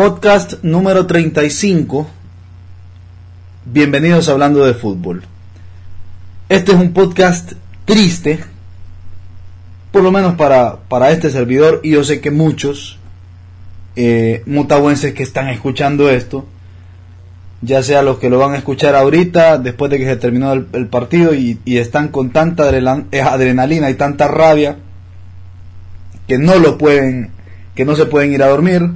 Podcast 0.00 0.64
número 0.64 1.06
35. 1.06 2.08
Bienvenidos 3.66 4.28
a 4.28 4.32
Hablando 4.32 4.64
de 4.64 4.72
Fútbol. 4.72 5.24
Este 6.48 6.72
es 6.72 6.78
un 6.78 6.94
podcast 6.94 7.52
triste, 7.84 8.40
por 9.92 10.02
lo 10.02 10.10
menos 10.10 10.36
para, 10.36 10.76
para 10.88 11.10
este 11.10 11.28
servidor, 11.28 11.82
y 11.84 11.90
yo 11.90 12.02
sé 12.02 12.22
que 12.22 12.30
muchos 12.30 12.98
eh, 13.94 14.42
mutahuenses 14.46 15.12
que 15.12 15.22
están 15.22 15.50
escuchando 15.50 16.08
esto, 16.08 16.46
ya 17.60 17.82
sea 17.82 18.00
los 18.00 18.18
que 18.18 18.30
lo 18.30 18.38
van 18.38 18.54
a 18.54 18.56
escuchar 18.56 18.94
ahorita, 18.94 19.58
después 19.58 19.90
de 19.90 19.98
que 19.98 20.06
se 20.06 20.16
terminó 20.16 20.54
el, 20.54 20.86
partido, 20.86 21.34
y, 21.34 21.58
y, 21.66 21.76
están 21.76 22.08
con 22.08 22.30
tanta 22.30 22.64
adrenalina 22.64 23.90
y 23.90 23.94
tanta 23.96 24.28
rabia, 24.28 24.78
que 26.26 26.38
no 26.38 26.58
lo 26.58 26.78
pueden, 26.78 27.32
que 27.74 27.84
no 27.84 27.94
se 27.96 28.06
pueden 28.06 28.32
ir 28.32 28.42
a 28.42 28.48
dormir, 28.48 28.92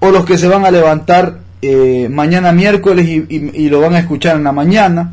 o 0.00 0.10
los 0.10 0.24
que 0.24 0.38
se 0.38 0.48
van 0.48 0.64
a 0.64 0.70
levantar 0.70 1.38
eh, 1.60 2.08
mañana 2.10 2.52
miércoles 2.52 3.06
y, 3.08 3.68
lo 3.68 3.80
van 3.80 3.94
a 3.94 3.98
escuchar 3.98 4.36
en 4.36 4.44
la 4.44 4.52
mañana, 4.52 5.12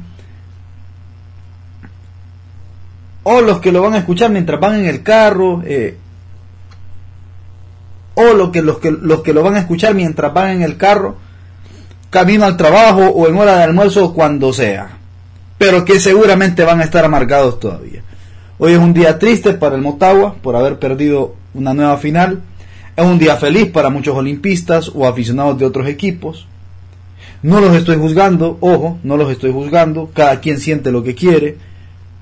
o 3.24 3.42
los 3.42 3.60
que 3.60 3.72
lo 3.72 3.82
van 3.82 3.94
a 3.94 3.98
escuchar 4.00 4.30
mientras 4.30 4.60
van 4.60 4.80
en 4.80 4.86
el 4.86 5.02
carro, 5.02 5.64
eh, 5.66 5.98
o 8.14 8.34
los 8.34 8.52
que, 8.52 8.62
los, 8.62 8.78
que, 8.78 8.92
los 8.92 9.22
que 9.22 9.34
lo 9.34 9.44
van 9.44 9.56
a 9.56 9.60
escuchar 9.60 9.96
mientras 9.96 10.34
van 10.34 10.50
en 10.52 10.62
el 10.62 10.78
carro, 10.78 11.18
camino 12.12 12.46
al 12.46 12.56
trabajo 12.56 13.08
o 13.08 13.28
en 13.28 13.38
hora 13.38 13.58
de 13.58 13.64
almuerzo, 13.64 14.14
cuando 14.14 14.54
sea, 14.54 14.98
pero 15.58 15.84
que 15.84 16.00
seguramente 16.00 16.64
van 16.64 16.82
a 16.82 16.84
estar 16.84 17.04
amargados 17.04 17.60
todavía. 17.60 18.04
Hoy 18.58 18.74
es 18.74 18.80
un 18.80 18.94
día 18.94 19.20
triste 19.20 19.54
para 19.54 19.76
el 19.76 19.82
Motagua 19.82 20.36
por 20.36 20.56
haber 20.56 20.80
perdido 20.80 21.36
una 21.54 21.74
nueva 21.74 21.98
final. 21.98 22.42
Es 22.96 23.06
un 23.06 23.20
día 23.20 23.36
feliz 23.36 23.68
para 23.72 23.90
muchos 23.90 24.16
olimpistas 24.16 24.90
o 24.94 25.06
aficionados 25.06 25.58
de 25.58 25.66
otros 25.66 25.88
equipos. 25.88 26.48
No 27.44 27.60
los 27.60 27.76
estoy 27.76 27.98
juzgando, 27.98 28.58
ojo, 28.62 28.98
no 29.04 29.18
los 29.18 29.30
estoy 29.32 29.52
juzgando, 29.52 30.10
cada 30.14 30.40
quien 30.40 30.60
siente 30.60 30.92
lo 30.92 31.04
que 31.04 31.14
quiere. 31.14 31.58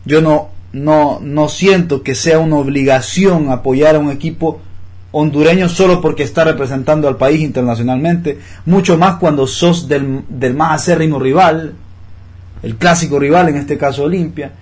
Yo 0.04 0.22
no, 0.22 0.50
no, 0.72 1.20
no 1.22 1.48
siento 1.48 2.02
que 2.02 2.16
sea 2.16 2.40
una 2.40 2.56
obligación 2.56 3.52
apoyar 3.52 3.96
a 3.96 4.00
un 4.00 4.10
equipo 4.10 4.62
hondureño 5.12 5.70
solo 5.70 6.02
porque 6.02 6.24
está 6.24 6.44
representando 6.44 7.08
al 7.08 7.18
país 7.18 7.42
internacionalmente, 7.42 8.40
mucho 8.66 8.98
más 8.98 9.18
cuando 9.18 9.46
sos 9.46 9.88
del, 9.88 10.24
del 10.28 10.56
más 10.56 10.82
acérrimo 10.82 11.20
rival, 11.20 11.76
el 12.64 12.76
clásico 12.78 13.20
rival, 13.20 13.50
en 13.50 13.58
este 13.58 13.78
caso 13.78 14.04
Olimpia. 14.04 14.54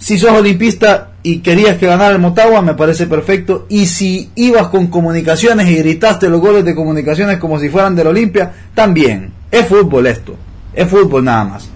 Si 0.00 0.18
sos 0.18 0.32
olimpista 0.32 1.12
y 1.22 1.40
querías 1.40 1.76
que 1.76 1.86
ganara 1.86 2.14
el 2.14 2.20
Motagua, 2.20 2.62
me 2.62 2.72
parece 2.74 3.06
perfecto. 3.06 3.66
Y 3.68 3.84
si 3.84 4.30
ibas 4.34 4.68
con 4.68 4.86
comunicaciones 4.86 5.68
y 5.68 5.76
gritaste 5.76 6.30
los 6.30 6.40
goles 6.40 6.64
de 6.64 6.74
comunicaciones 6.74 7.38
como 7.38 7.60
si 7.60 7.68
fueran 7.68 7.94
del 7.94 8.06
Olimpia, 8.06 8.50
también. 8.74 9.30
Es 9.50 9.66
fútbol 9.66 10.06
esto. 10.06 10.36
Es 10.72 10.88
fútbol 10.88 11.24
nada 11.24 11.44
más. 11.44 11.68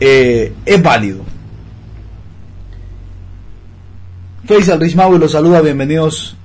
Eh, 0.00 0.54
es 0.64 0.82
válido. 0.82 1.20
Faisal 4.46 4.80
Richmaui 4.80 5.18
los 5.18 5.32
saluda. 5.32 5.60
Bienvenidos 5.60 6.36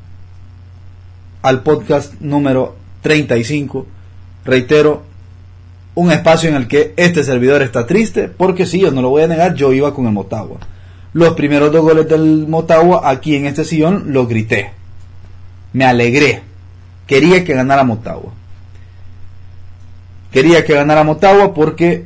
al 1.41 1.63
podcast 1.63 2.15
número 2.19 2.75
35. 3.01 3.87
Reitero, 4.43 5.03
un 5.95 6.11
espacio 6.11 6.49
en 6.49 6.57
el 6.57 6.67
que 6.67 6.93
este 6.97 7.23
servidor 7.23 7.61
está 7.61 7.87
triste, 7.87 8.27
porque 8.27 8.65
sí, 8.65 8.81
yo 8.81 8.91
no 8.91 9.01
lo 9.01 9.09
voy 9.09 9.23
a 9.23 9.27
negar, 9.27 9.55
yo 9.55 9.71
iba 9.71 9.93
con 9.93 10.05
el 10.05 10.11
Motagua. 10.11 10.59
Los 11.17 11.33
primeros 11.33 11.71
dos 11.71 11.81
goles 11.81 12.07
del 12.07 12.47
Motagua 12.47 13.09
aquí 13.09 13.35
en 13.35 13.47
este 13.47 13.65
sillón 13.65 14.13
los 14.13 14.29
grité. 14.29 14.69
Me 15.73 15.83
alegré. 15.83 16.43
Quería 17.07 17.43
que 17.43 17.55
ganara 17.55 17.83
Motagua. 17.83 18.33
Quería 20.31 20.63
que 20.63 20.75
ganara 20.75 21.03
Motagua 21.03 21.55
porque 21.55 22.05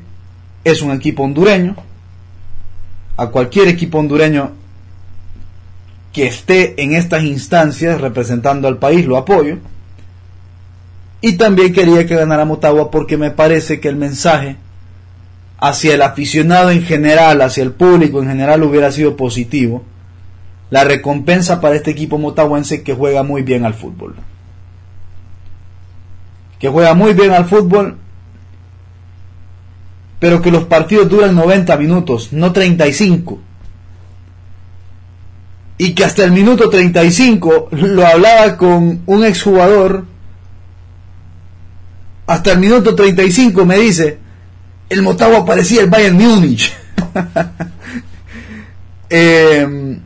es 0.63 0.81
un 0.81 0.91
equipo 0.91 1.23
hondureño. 1.23 1.75
A 3.17 3.27
cualquier 3.27 3.67
equipo 3.67 3.99
hondureño 3.99 4.51
que 6.13 6.27
esté 6.27 6.81
en 6.81 6.95
estas 6.95 7.25
instancias 7.25 7.99
representando 7.99 8.69
al 8.69 8.77
país 8.77 9.05
lo 9.05 9.17
apoyo. 9.17 9.57
Y 11.19 11.33
también 11.33 11.73
quería 11.73 12.07
que 12.07 12.15
ganara 12.15 12.45
Motagua 12.45 12.89
porque 12.89 13.17
me 13.17 13.31
parece 13.31 13.81
que 13.81 13.89
el 13.89 13.97
mensaje 13.97 14.55
hacia 15.61 15.93
el 15.93 16.01
aficionado 16.01 16.71
en 16.71 16.83
general, 16.83 17.41
hacia 17.41 17.63
el 17.63 17.71
público 17.71 18.21
en 18.21 18.27
general 18.27 18.63
hubiera 18.63 18.91
sido 18.91 19.15
positivo. 19.15 19.85
La 20.69 20.83
recompensa 20.83 21.61
para 21.61 21.75
este 21.75 21.91
equipo 21.91 22.17
motahuense 22.17 22.83
que 22.83 22.93
juega 22.93 23.23
muy 23.23 23.43
bien 23.43 23.63
al 23.63 23.73
fútbol. 23.73 24.15
Que 26.59 26.67
juega 26.67 26.93
muy 26.93 27.13
bien 27.13 27.31
al 27.31 27.45
fútbol, 27.45 27.97
pero 30.19 30.41
que 30.41 30.51
los 30.51 30.65
partidos 30.65 31.09
duran 31.09 31.35
90 31.35 31.77
minutos, 31.77 32.33
no 32.33 32.51
35 32.51 33.39
y 35.81 35.95
que 35.95 36.03
hasta 36.03 36.23
el 36.23 36.31
minuto 36.31 36.69
35 36.69 37.69
lo 37.71 38.05
hablaba 38.05 38.55
con 38.55 39.01
un 39.03 39.25
exjugador, 39.25 40.05
hasta 42.27 42.51
el 42.51 42.59
minuto 42.59 42.93
35 42.93 43.65
me 43.65 43.79
dice, 43.79 44.19
el 44.91 45.01
Motagua 45.03 45.45
parecía 45.45 45.81
el 45.81 45.89
Bayern 45.89 46.17
Múnich. 46.17 46.73
eh, 49.09 49.97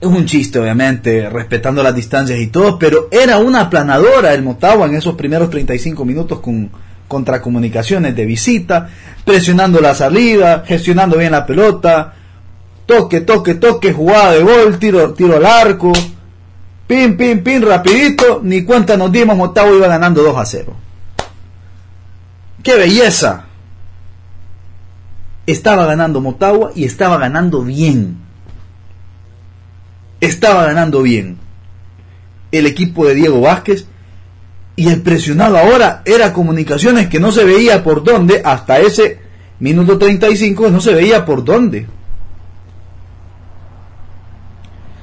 es 0.00 0.08
un 0.08 0.26
chiste, 0.26 0.58
obviamente, 0.58 1.30
respetando 1.30 1.80
las 1.80 1.94
distancias 1.94 2.40
y 2.40 2.48
todo, 2.48 2.76
pero 2.76 3.06
era 3.12 3.38
una 3.38 3.60
aplanadora 3.60 4.34
el 4.34 4.42
Motagua 4.42 4.86
en 4.86 4.96
esos 4.96 5.14
primeros 5.14 5.48
35 5.48 6.04
minutos 6.04 6.40
con 6.40 6.70
contracomunicaciones 7.06 8.16
de 8.16 8.26
visita, 8.26 8.88
presionando 9.24 9.80
la 9.80 9.94
salida, 9.94 10.64
gestionando 10.66 11.16
bien 11.16 11.30
la 11.30 11.46
pelota, 11.46 12.14
toque, 12.84 13.20
toque, 13.20 13.54
toque, 13.54 13.92
jugada 13.92 14.32
de 14.32 14.42
gol, 14.42 14.76
tiro, 14.80 15.14
tiro 15.14 15.36
al 15.36 15.46
arco, 15.46 15.92
pin, 16.88 17.16
pin, 17.16 17.44
pin, 17.44 17.62
rapidito, 17.62 18.40
ni 18.42 18.64
cuenta 18.64 18.96
nos 18.96 19.12
dimos, 19.12 19.36
Motagua 19.36 19.76
iba 19.76 19.86
ganando 19.86 20.20
2 20.24 20.36
a 20.36 20.44
0. 20.44 20.76
¡Qué 22.60 22.74
belleza! 22.74 23.51
Estaba 25.52 25.84
ganando 25.84 26.22
Motagua 26.22 26.72
y 26.74 26.84
estaba 26.84 27.18
ganando 27.18 27.62
bien. 27.62 28.16
Estaba 30.18 30.64
ganando 30.64 31.02
bien. 31.02 31.36
El 32.50 32.66
equipo 32.66 33.06
de 33.06 33.14
Diego 33.14 33.42
Vázquez 33.42 33.86
y 34.76 34.88
el 34.88 35.02
presionado 35.02 35.58
ahora 35.58 36.00
era 36.06 36.32
comunicaciones 36.32 37.08
que 37.08 37.20
no 37.20 37.32
se 37.32 37.44
veía 37.44 37.84
por 37.84 38.02
dónde 38.02 38.40
hasta 38.42 38.78
ese 38.78 39.20
minuto 39.60 39.98
35 39.98 40.70
no 40.70 40.80
se 40.80 40.94
veía 40.94 41.26
por 41.26 41.44
dónde. 41.44 41.86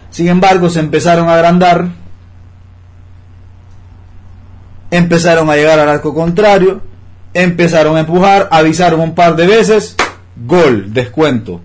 Sin 0.09 0.29
embargo, 0.29 0.67
se 0.71 0.79
empezaron 0.79 1.29
a 1.29 1.35
agrandar, 1.35 1.89
empezaron 4.89 5.47
a 5.51 5.55
llegar 5.55 5.79
al 5.79 5.89
arco 5.89 6.15
contrario, 6.15 6.81
empezaron 7.35 7.97
a 7.97 7.99
empujar, 7.99 8.49
avisaron 8.51 8.99
un 8.99 9.13
par 9.13 9.35
de 9.35 9.45
veces, 9.45 9.95
gol, 10.45 10.93
descuento. 10.93 11.61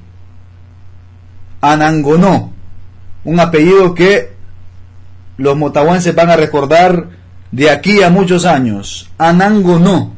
Anangonó, 1.60 2.52
un 3.24 3.40
apellido 3.40 3.94
que 3.94 4.32
los 5.36 5.56
motahuenses 5.56 6.14
van 6.14 6.30
a 6.30 6.36
recordar 6.36 7.08
de 7.50 7.70
aquí 7.70 8.02
a 8.02 8.10
muchos 8.10 8.44
años. 8.44 9.10
Anangonó. 9.18 10.12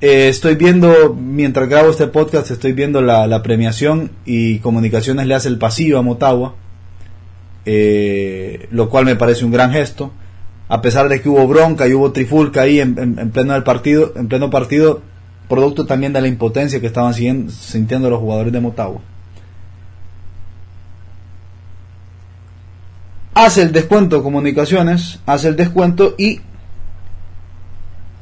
Eh, 0.00 0.28
estoy 0.28 0.56
viendo, 0.56 1.14
mientras 1.14 1.68
grabo 1.68 1.90
este 1.90 2.08
podcast, 2.08 2.50
estoy 2.50 2.72
viendo 2.72 3.00
la, 3.00 3.42
premiación 3.42 4.10
y 4.24 4.58
Comunicaciones 4.58 5.26
le 5.26 5.34
hace 5.34 5.48
el 5.48 5.58
pasillo 5.58 5.98
a 5.98 6.02
Motagua, 6.02 6.56
eh, 7.64 8.66
lo 8.72 8.88
cual 8.88 9.04
me 9.04 9.14
parece 9.14 9.44
un 9.44 9.52
gran 9.52 9.70
gesto. 9.70 10.12
A 10.68 10.82
pesar 10.82 11.08
de 11.08 11.20
que 11.20 11.28
hubo 11.28 11.46
bronca 11.46 11.86
y 11.86 11.92
hubo 11.92 12.10
trifulca 12.10 12.62
ahí 12.62 12.80
en 12.80 13.30
pleno 13.30 13.52
del 13.52 13.62
partido, 13.62 14.12
en 14.16 14.26
pleno 14.26 14.50
partido, 14.50 15.02
producto 15.52 15.84
también 15.84 16.14
de 16.14 16.20
la 16.22 16.28
impotencia 16.28 16.80
que 16.80 16.86
estaban 16.86 17.12
sintiendo 17.12 18.08
los 18.08 18.20
jugadores 18.20 18.54
de 18.54 18.60
Motagua. 18.60 19.02
Hace 23.34 23.60
el 23.60 23.70
descuento 23.70 24.22
Comunicaciones, 24.22 25.20
hace 25.26 25.48
el 25.48 25.56
descuento 25.56 26.14
y 26.16 26.40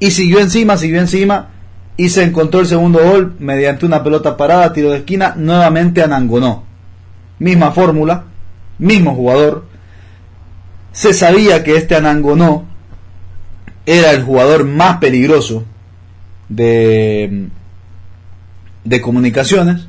y 0.01 0.11
siguió 0.11 0.41
encima, 0.41 0.77
siguió 0.77 0.99
encima 0.99 1.51
y 1.97 2.09
se 2.09 2.25
encontró 2.25 2.59
el 2.59 2.67
segundo 2.67 2.99
gol 2.99 3.37
mediante 3.39 3.87
una 3.87 4.03
pelota 4.03 4.37
parada, 4.37 4.73
tiro 4.73 4.91
de 4.91 4.99
esquina, 4.99 5.35
nuevamente 5.37 6.03
Anangonó. 6.03 6.65
Misma 7.39 7.71
fórmula, 7.71 8.25
mismo 8.79 9.15
jugador. 9.15 9.67
Se 10.91 11.15
sabía 11.15 11.63
que 11.63 11.77
este 11.77 11.95
Anangonó 11.95 12.65
era 13.87 14.11
el 14.11 14.25
jugador 14.25 14.65
más 14.65 14.97
peligroso 14.97 15.65
de, 16.51 17.49
de 18.85 19.01
comunicaciones. 19.01 19.87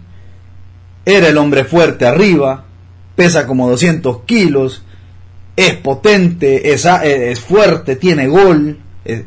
Era 1.04 1.28
el 1.28 1.38
hombre 1.38 1.66
fuerte 1.66 2.06
arriba, 2.06 2.64
pesa 3.16 3.46
como 3.46 3.70
200 3.70 4.22
kilos, 4.22 4.84
es 5.58 5.76
potente, 5.76 6.72
es, 6.72 6.86
es 6.86 7.40
fuerte, 7.42 7.98
tiene 7.98 8.28
gol, 8.28 8.80
es, 9.04 9.24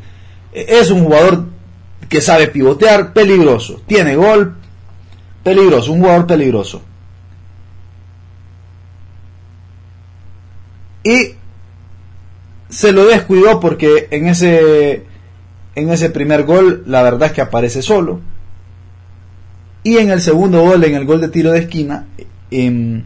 es 0.53 0.89
un 0.89 1.03
jugador 1.03 1.45
que 2.09 2.21
sabe 2.21 2.47
pivotear, 2.47 3.13
peligroso, 3.13 3.81
tiene 3.85 4.15
gol, 4.15 4.55
peligroso, 5.43 5.91
un 5.91 5.99
jugador 5.99 6.25
peligroso. 6.25 6.81
Y 11.03 11.35
se 12.69 12.91
lo 12.91 13.05
descuidó 13.05 13.59
porque 13.59 14.07
en 14.09 14.27
ese 14.27 15.03
en 15.75 15.89
ese 15.89 16.09
primer 16.09 16.43
gol 16.43 16.83
la 16.87 17.03
verdad 17.03 17.27
es 17.27 17.33
que 17.33 17.41
aparece 17.41 17.81
solo. 17.81 18.21
Y 19.83 19.97
en 19.97 20.09
el 20.09 20.21
segundo 20.21 20.61
gol, 20.61 20.83
en 20.83 20.95
el 20.95 21.05
gol 21.05 21.21
de 21.21 21.27
tiro 21.27 21.51
de 21.51 21.59
esquina, 21.59 22.07
em, 22.49 23.03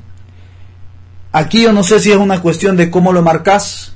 aquí 1.31 1.63
yo 1.63 1.73
no 1.73 1.83
sé 1.83 1.99
si 1.99 2.11
es 2.11 2.17
una 2.17 2.41
cuestión 2.41 2.77
de 2.77 2.89
cómo 2.89 3.11
lo 3.11 3.21
marcas 3.21 3.93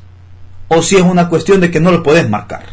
o 0.68 0.82
si 0.82 0.98
es 0.98 1.02
una 1.02 1.30
cuestión 1.30 1.62
de 1.62 1.72
que 1.72 1.80
no 1.80 1.92
lo 1.92 2.04
puedes 2.04 2.30
marcar. 2.30 2.66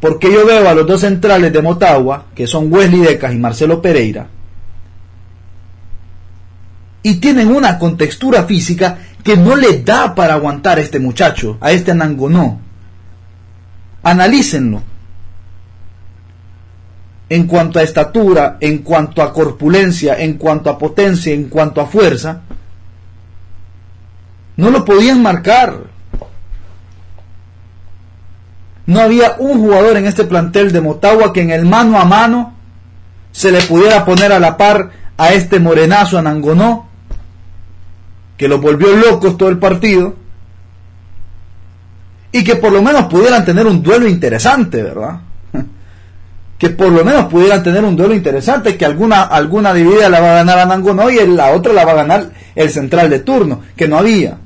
Porque 0.00 0.32
yo 0.32 0.46
veo 0.46 0.66
a 0.66 0.74
los 0.74 0.86
dos 0.86 1.02
centrales 1.02 1.52
de 1.52 1.60
Motagua, 1.60 2.26
que 2.34 2.46
son 2.46 2.72
Wesley 2.72 3.00
Decas 3.00 3.34
y 3.34 3.38
Marcelo 3.38 3.82
Pereira, 3.82 4.28
y 7.02 7.16
tienen 7.16 7.48
una 7.48 7.78
contextura 7.78 8.44
física 8.44 8.98
que 9.22 9.36
no 9.36 9.56
le 9.56 9.82
da 9.82 10.14
para 10.14 10.34
aguantar 10.34 10.78
a 10.78 10.82
este 10.82 10.98
muchacho, 10.98 11.58
a 11.60 11.72
este 11.72 11.90
Anangonó. 11.90 12.60
Analícenlo. 14.02 14.82
En 17.28 17.46
cuanto 17.46 17.78
a 17.78 17.82
estatura, 17.82 18.56
en 18.60 18.78
cuanto 18.78 19.22
a 19.22 19.32
corpulencia, 19.32 20.18
en 20.18 20.34
cuanto 20.34 20.68
a 20.68 20.78
potencia, 20.78 21.32
en 21.32 21.48
cuanto 21.48 21.80
a 21.80 21.86
fuerza, 21.86 22.40
no 24.56 24.70
lo 24.70 24.84
podían 24.84 25.22
marcar. 25.22 25.84
No 28.86 29.00
había 29.00 29.36
un 29.38 29.60
jugador 29.60 29.96
en 29.96 30.06
este 30.06 30.24
plantel 30.24 30.72
de 30.72 30.80
Motagua 30.80 31.32
que 31.32 31.42
en 31.42 31.50
el 31.50 31.64
mano 31.64 31.98
a 31.98 32.04
mano 32.04 32.54
se 33.30 33.52
le 33.52 33.60
pudiera 33.62 34.04
poner 34.04 34.32
a 34.32 34.40
la 34.40 34.56
par 34.56 34.90
a 35.16 35.32
este 35.32 35.60
morenazo 35.60 36.18
Anangonó 36.18 36.88
que 38.36 38.48
los 38.48 38.60
volvió 38.60 38.96
locos 38.96 39.36
todo 39.36 39.50
el 39.50 39.58
partido 39.58 40.16
y 42.32 42.44
que 42.44 42.56
por 42.56 42.72
lo 42.72 42.82
menos 42.82 43.06
pudieran 43.06 43.44
tener 43.44 43.66
un 43.66 43.82
duelo 43.82 44.08
interesante, 44.08 44.82
¿verdad? 44.82 45.20
que 46.58 46.70
por 46.70 46.90
lo 46.90 47.04
menos 47.04 47.26
pudieran 47.26 47.62
tener 47.62 47.84
un 47.84 47.96
duelo 47.96 48.14
interesante, 48.14 48.76
que 48.76 48.84
alguna, 48.84 49.22
alguna 49.22 49.74
dividida 49.74 50.08
la 50.08 50.20
va 50.20 50.30
a 50.32 50.34
ganar 50.36 50.58
Anangonó 50.58 51.10
y 51.10 51.26
la 51.26 51.50
otra 51.52 51.72
la 51.72 51.84
va 51.84 51.92
a 51.92 51.96
ganar 51.96 52.30
el 52.54 52.70
central 52.70 53.10
de 53.10 53.20
turno, 53.20 53.62
que 53.76 53.88
no 53.88 53.98
había. 53.98 54.38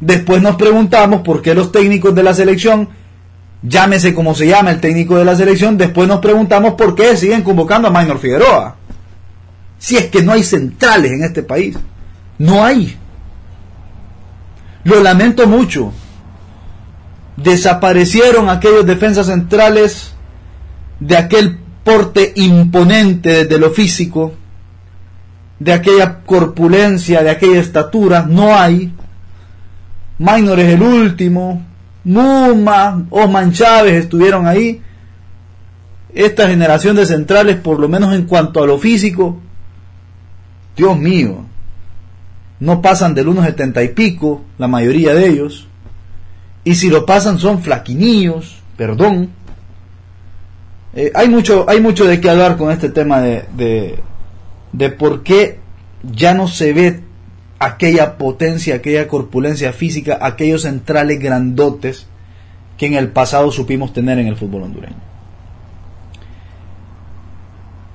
Después 0.00 0.40
nos 0.42 0.56
preguntamos 0.56 1.22
por 1.22 1.42
qué 1.42 1.54
los 1.54 1.72
técnicos 1.72 2.14
de 2.14 2.22
la 2.22 2.34
selección, 2.34 2.88
llámese 3.62 4.14
como 4.14 4.34
se 4.34 4.46
llama 4.46 4.70
el 4.70 4.80
técnico 4.80 5.16
de 5.16 5.24
la 5.24 5.34
selección, 5.34 5.76
después 5.76 6.08
nos 6.08 6.20
preguntamos 6.20 6.74
por 6.74 6.94
qué 6.94 7.16
siguen 7.16 7.42
convocando 7.42 7.88
a 7.88 7.90
Maynor 7.90 8.18
Figueroa. 8.18 8.76
Si 9.78 9.96
es 9.96 10.06
que 10.06 10.22
no 10.22 10.32
hay 10.32 10.42
centrales 10.42 11.12
en 11.12 11.22
este 11.22 11.42
país. 11.42 11.76
No 12.38 12.64
hay. 12.64 12.96
Lo 14.88 15.02
lamento 15.02 15.46
mucho. 15.46 15.92
Desaparecieron 17.36 18.48
aquellos 18.48 18.86
defensas 18.86 19.26
centrales 19.26 20.14
de 20.98 21.14
aquel 21.14 21.58
porte 21.84 22.32
imponente 22.36 23.44
desde 23.44 23.58
lo 23.58 23.70
físico, 23.70 24.32
de 25.58 25.74
aquella 25.74 26.20
corpulencia, 26.20 27.22
de 27.22 27.28
aquella 27.28 27.60
estatura. 27.60 28.24
No 28.26 28.56
hay. 28.56 28.94
Minor 30.16 30.58
es 30.58 30.72
el 30.72 30.82
último. 30.82 31.66
Muma, 32.04 33.04
Osman 33.10 33.52
Chávez 33.52 34.04
estuvieron 34.04 34.46
ahí. 34.46 34.80
Esta 36.14 36.48
generación 36.48 36.96
de 36.96 37.04
centrales, 37.04 37.56
por 37.56 37.78
lo 37.78 37.90
menos 37.90 38.14
en 38.14 38.24
cuanto 38.24 38.62
a 38.62 38.66
lo 38.66 38.78
físico, 38.78 39.38
Dios 40.74 40.96
mío, 40.96 41.44
no 42.60 42.82
pasan 42.82 43.14
del 43.14 43.28
1,70 43.28 43.84
y 43.84 43.88
pico, 43.88 44.42
la 44.58 44.68
mayoría 44.68 45.14
de 45.14 45.28
ellos, 45.28 45.68
y 46.64 46.74
si 46.74 46.88
lo 46.88 47.06
pasan 47.06 47.38
son 47.38 47.62
flaquinillos, 47.62 48.58
perdón. 48.76 49.30
Eh, 50.94 51.12
hay, 51.14 51.28
mucho, 51.28 51.64
hay 51.68 51.80
mucho 51.80 52.04
de 52.04 52.20
qué 52.20 52.30
hablar 52.30 52.56
con 52.56 52.70
este 52.70 52.88
tema 52.88 53.20
de, 53.20 53.44
de, 53.56 53.98
de 54.72 54.90
por 54.90 55.22
qué 55.22 55.60
ya 56.02 56.34
no 56.34 56.48
se 56.48 56.72
ve 56.72 57.00
aquella 57.58 58.18
potencia, 58.18 58.76
aquella 58.76 59.08
corpulencia 59.08 59.72
física, 59.72 60.18
aquellos 60.20 60.62
centrales 60.62 61.20
grandotes 61.20 62.06
que 62.76 62.86
en 62.86 62.94
el 62.94 63.08
pasado 63.08 63.50
supimos 63.50 63.92
tener 63.92 64.18
en 64.18 64.28
el 64.28 64.36
fútbol 64.36 64.62
hondureño. 64.62 64.96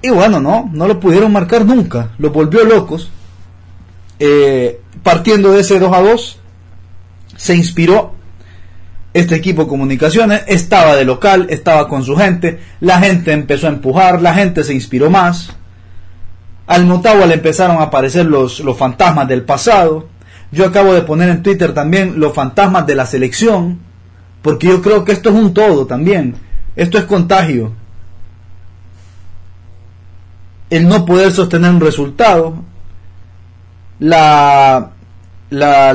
Y 0.01 0.09
bueno, 0.09 0.41
no, 0.41 0.69
no 0.73 0.87
lo 0.87 0.99
pudieron 0.99 1.31
marcar 1.31 1.65
nunca, 1.65 2.09
lo 2.17 2.31
volvió 2.31 2.65
locos. 2.65 3.09
Eh, 4.19 4.79
partiendo 5.01 5.51
de 5.51 5.61
ese 5.61 5.79
2 5.79 5.93
a 5.93 6.01
2, 6.01 6.39
se 7.35 7.55
inspiró 7.55 8.13
este 9.13 9.35
equipo 9.35 9.63
de 9.63 9.67
comunicaciones, 9.67 10.43
estaba 10.47 10.95
de 10.95 11.05
local, 11.05 11.47
estaba 11.49 11.87
con 11.87 12.03
su 12.03 12.15
gente, 12.15 12.59
la 12.79 12.99
gente 12.99 13.31
empezó 13.31 13.67
a 13.67 13.71
empujar, 13.71 14.21
la 14.21 14.33
gente 14.33 14.63
se 14.63 14.73
inspiró 14.73 15.09
más. 15.09 15.49
Al 16.65 16.85
Motagua 16.85 17.25
le 17.25 17.35
empezaron 17.35 17.77
a 17.77 17.83
aparecer 17.83 18.25
los, 18.25 18.59
los 18.61 18.77
fantasmas 18.77 19.27
del 19.27 19.43
pasado. 19.43 20.07
Yo 20.51 20.65
acabo 20.65 20.93
de 20.93 21.01
poner 21.01 21.29
en 21.29 21.43
Twitter 21.43 21.73
también 21.73 22.19
los 22.19 22.33
fantasmas 22.33 22.87
de 22.87 22.95
la 22.95 23.05
selección, 23.05 23.79
porque 24.41 24.67
yo 24.67 24.81
creo 24.81 25.03
que 25.03 25.11
esto 25.11 25.29
es 25.29 25.35
un 25.35 25.53
todo 25.53 25.85
también. 25.85 26.35
Esto 26.75 26.97
es 26.97 27.03
contagio 27.03 27.73
el 30.75 30.87
no 30.87 31.05
poder 31.05 31.31
sostener 31.31 31.69
un 31.69 31.79
resultado, 31.79 32.55
la, 34.03 34.91
la, 35.49 35.93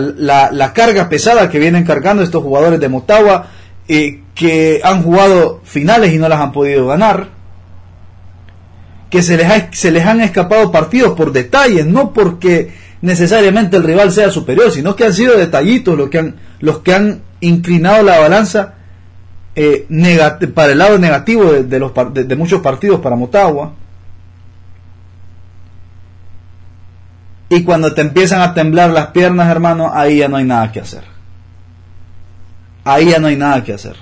la, 0.50 0.72
carga 0.72 1.10
pesada 1.10 1.50
que 1.50 1.58
vienen 1.58 1.84
cargando 1.84 2.22
estos 2.22 2.42
jugadores 2.42 2.80
de 2.80 2.88
Motagua, 2.88 3.48
eh, 3.86 4.22
que 4.34 4.80
han 4.82 5.02
jugado 5.02 5.60
finales 5.64 6.14
y 6.14 6.18
no 6.18 6.26
las 6.28 6.40
han 6.40 6.52
podido 6.52 6.86
ganar, 6.86 7.28
que 9.10 9.22
se 9.22 9.36
les, 9.36 9.84
les 9.84 10.06
han 10.06 10.22
escapado 10.22 10.72
partidos 10.72 11.12
por 11.12 11.32
detalles, 11.32 11.84
no 11.84 12.14
porque 12.14 12.72
necesariamente 13.02 13.76
el 13.76 13.84
rival 13.84 14.10
sea 14.10 14.30
superior, 14.30 14.72
sino 14.72 14.96
que 14.96 15.04
han 15.04 15.12
sido 15.12 15.36
detallitos 15.36 15.98
los 15.98 16.08
que 16.08 16.18
han, 16.18 16.36
los 16.60 16.78
que 16.78 16.94
han 16.94 17.20
inclinado 17.40 18.02
la 18.02 18.20
balanza 18.20 18.74
eh, 19.54 19.86
para 20.54 20.72
el 20.72 20.78
lado 20.78 20.98
negativo 20.98 21.52
de, 21.52 21.78
los, 21.78 21.92
de 22.14 22.36
muchos 22.36 22.62
partidos 22.62 23.00
para 23.00 23.16
Motagua. 23.16 23.74
Y 27.50 27.62
cuando 27.62 27.94
te 27.94 28.02
empiezan 28.02 28.42
a 28.42 28.52
temblar 28.52 28.90
las 28.90 29.08
piernas, 29.08 29.50
hermano, 29.50 29.90
ahí 29.94 30.18
ya 30.18 30.28
no 30.28 30.36
hay 30.36 30.44
nada 30.44 30.70
que 30.70 30.80
hacer. 30.80 31.02
Ahí 32.84 33.10
ya 33.10 33.18
no 33.18 33.28
hay 33.28 33.36
nada 33.36 33.64
que 33.64 33.72
hacer. 33.72 33.96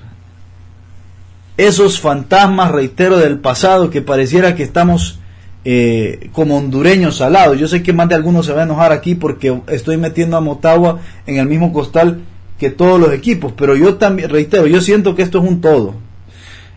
Esos 1.57 2.01
fantasmas, 2.01 2.73
reitero, 2.73 3.19
del 3.19 3.39
pasado 3.39 3.91
que 3.91 4.03
pareciera 4.03 4.55
que 4.55 4.63
estamos 4.63 5.21
eh, 5.65 6.29
como 6.33 6.59
hondureños 6.59 7.21
al 7.21 7.33
lado. 7.35 7.55
Yo 7.55 7.69
sé 7.69 7.83
que 7.83 7.93
más 7.93 8.09
de 8.09 8.17
algunos 8.17 8.47
se 8.47 8.53
va 8.53 8.61
a 8.61 8.65
enojar 8.65 8.93
aquí 8.93 9.15
porque 9.15 9.61
estoy 9.69 9.97
metiendo 9.97 10.37
a 10.37 10.41
Motagua 10.41 11.01
en 11.27 11.39
el 11.39 11.47
mismo 11.47 11.73
costal 11.73 12.21
que 12.59 12.71
todos 12.71 12.99
los 12.99 13.13
equipos, 13.13 13.53
pero 13.57 13.77
yo 13.77 13.97
también, 13.97 14.31
reitero, 14.31 14.67
yo 14.67 14.81
siento 14.81 15.15
que 15.15 15.23
esto 15.23 15.39
es 15.39 15.49
un 15.49 15.61
todo. 15.61 15.95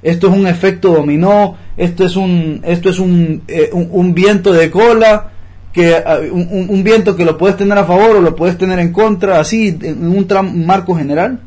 Esto 0.02 0.28
es 0.28 0.34
un 0.34 0.48
efecto 0.48 0.94
dominó, 0.94 1.58
esto 1.78 2.06
es 2.06 2.16
un, 2.16 2.62
esto 2.66 2.90
es 2.90 3.00
un, 3.00 3.44
eh, 3.48 3.70
un 3.74 4.14
viento 4.14 4.54
de 4.54 4.72
cola 4.72 5.32
que 5.74 5.96
ah, 5.96 6.20
un, 6.32 6.84
viento 6.84 7.16
que 7.16 7.26
lo 7.26 7.38
puedes 7.38 7.58
tener 7.58 7.78
a 7.78 7.86
favor 7.86 8.18
o 8.18 8.22
lo 8.22 8.36
puedes 8.36 8.58
tener 8.58 8.80
en 8.80 8.92
contra, 8.92 9.40
así 9.40 9.78
en 9.82 10.08
un 10.08 10.66
marco 10.66 10.96
general, 10.96 11.40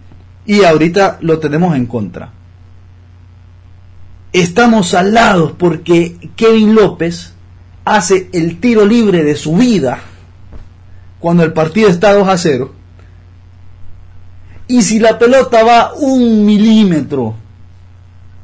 y 0.47 0.65
ahorita 0.65 1.19
lo 1.21 1.39
tenemos 1.39 1.75
en 1.77 1.87
contra. 1.87 2.31
Estamos 4.33 4.95
al 4.95 5.13
lado 5.13 5.55
porque 5.59 6.17
Kevin 6.37 6.75
López 6.75 7.35
hace 7.85 8.31
el 8.33 8.61
tiro 8.61 8.87
libre 8.87 9.25
de 9.25 9.37
su 9.37 9.57
vida 9.57 9.99
cuando 11.19 11.45
el 11.45 11.53
partido 11.53 11.89
está 11.89 12.13
2 12.15 12.29
a 12.29 12.39
0. 12.39 12.73
Y 14.69 14.83
si 14.83 14.99
la 14.99 15.19
pelota 15.19 15.63
va 15.63 15.93
un 15.95 16.47
milímetro, 16.47 17.35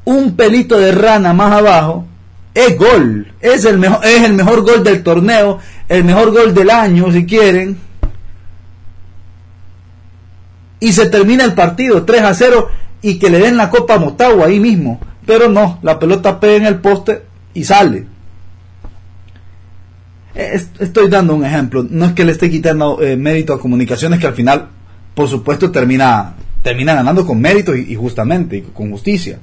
un 0.04 0.36
pelito 0.36 0.78
de 0.78 0.92
rana 0.92 1.32
más 1.32 1.52
abajo, 1.52 2.06
es 2.54 2.76
gol, 2.76 3.32
es 3.40 3.64
el, 3.64 3.78
mejor, 3.78 4.04
es 4.04 4.24
el 4.24 4.34
mejor 4.34 4.62
gol 4.62 4.82
del 4.82 5.02
torneo, 5.02 5.58
el 5.88 6.04
mejor 6.04 6.32
gol 6.32 6.54
del 6.54 6.70
año, 6.70 7.12
si 7.12 7.24
quieren. 7.24 7.78
Y 10.80 10.92
se 10.92 11.08
termina 11.08 11.44
el 11.44 11.54
partido 11.54 12.04
3 12.04 12.22
a 12.22 12.34
0 12.34 12.68
y 13.02 13.18
que 13.18 13.30
le 13.30 13.38
den 13.38 13.56
la 13.56 13.70
copa 13.70 13.94
a 13.94 13.98
Motagua 13.98 14.46
ahí 14.46 14.60
mismo. 14.60 15.00
Pero 15.26 15.48
no, 15.48 15.78
la 15.82 15.98
pelota 15.98 16.40
pega 16.40 16.56
en 16.56 16.66
el 16.66 16.78
poste 16.78 17.22
y 17.54 17.64
sale. 17.64 18.06
estoy 20.34 21.08
dando 21.08 21.34
un 21.34 21.44
ejemplo. 21.44 21.86
No 21.88 22.06
es 22.06 22.12
que 22.12 22.24
le 22.24 22.32
esté 22.32 22.50
quitando 22.50 23.02
eh, 23.02 23.16
mérito 23.16 23.52
a 23.52 23.60
comunicaciones 23.60 24.18
que 24.18 24.26
al 24.26 24.34
final, 24.34 24.68
por 25.14 25.28
supuesto, 25.28 25.70
termina, 25.70 26.34
termina 26.62 26.94
ganando 26.94 27.26
con 27.26 27.40
mérito 27.40 27.74
y, 27.76 27.94
justamente, 27.94 28.56
y 28.56 28.62
con 28.62 28.90
justicia. 28.90 29.38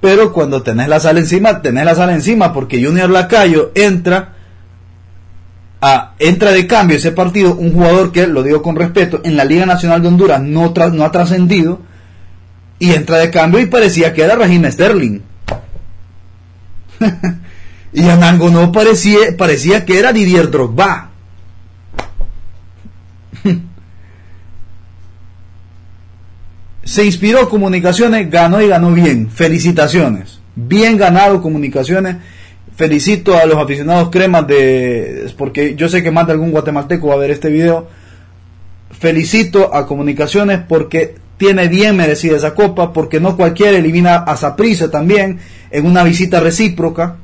Pero 0.00 0.32
cuando 0.32 0.62
tenés 0.62 0.88
la 0.88 0.98
sala 0.98 1.20
encima, 1.20 1.60
tenés 1.60 1.84
la 1.84 1.94
sala 1.94 2.14
encima 2.14 2.52
porque 2.52 2.82
Junior 2.82 3.10
Lacayo 3.10 3.70
entra 3.74 4.34
a, 5.82 6.14
entra 6.18 6.52
de 6.52 6.66
cambio 6.66 6.96
ese 6.96 7.12
partido 7.12 7.54
un 7.54 7.72
jugador 7.72 8.12
que, 8.12 8.26
lo 8.26 8.42
digo 8.42 8.62
con 8.62 8.76
respeto, 8.76 9.20
en 9.24 9.36
la 9.36 9.44
Liga 9.44 9.66
Nacional 9.66 10.02
de 10.02 10.08
Honduras 10.08 10.40
no, 10.40 10.72
no 10.92 11.04
ha 11.04 11.12
trascendido 11.12 11.80
y 12.78 12.92
entra 12.92 13.18
de 13.18 13.30
cambio 13.30 13.60
y 13.60 13.66
parecía 13.66 14.14
que 14.14 14.22
era 14.22 14.36
Raheem 14.36 14.70
Sterling. 14.70 15.20
y 17.92 18.08
Anango 18.08 18.48
no 18.50 18.72
parecía, 18.72 19.18
parecía 19.36 19.84
que 19.84 19.98
era 19.98 20.12
Didier 20.12 20.50
Drogba. 20.50 21.09
Se 26.90 27.04
inspiró 27.04 27.48
Comunicaciones, 27.48 28.28
ganó 28.28 28.60
y 28.60 28.66
ganó 28.66 28.90
bien. 28.90 29.30
Felicitaciones. 29.30 30.40
Bien 30.56 30.96
ganado 30.96 31.40
Comunicaciones. 31.40 32.16
Felicito 32.74 33.36
a 33.36 33.46
los 33.46 33.58
aficionados 33.58 34.10
cremas 34.10 34.48
de... 34.48 35.32
porque 35.38 35.76
yo 35.76 35.88
sé 35.88 36.02
que 36.02 36.10
más 36.10 36.26
de 36.26 36.32
algún 36.32 36.50
guatemalteco 36.50 37.06
va 37.06 37.14
a 37.14 37.18
ver 37.18 37.30
este 37.30 37.48
video. 37.48 37.86
Felicito 38.90 39.72
a 39.72 39.86
Comunicaciones 39.86 40.62
porque 40.68 41.14
tiene 41.36 41.68
bien 41.68 41.96
merecida 41.96 42.36
esa 42.36 42.56
copa, 42.56 42.92
porque 42.92 43.20
no 43.20 43.36
cualquiera 43.36 43.78
elimina 43.78 44.16
a 44.16 44.36
Saprissa 44.36 44.90
también 44.90 45.38
en 45.70 45.86
una 45.86 46.02
visita 46.02 46.40
recíproca. 46.40 47.18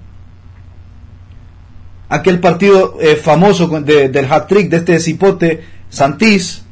Aquel 2.08 2.38
partido 2.38 2.98
eh, 3.00 3.16
famoso 3.16 3.66
del 3.80 4.32
hat-trick 4.32 4.70
de 4.70 4.76
este 4.76 5.00
cipote 5.00 5.64
Santís, 5.90 6.62